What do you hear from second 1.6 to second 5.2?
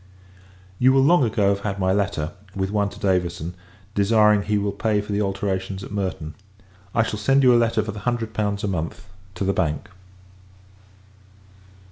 my letter; with one to Davison, desiring he will pay for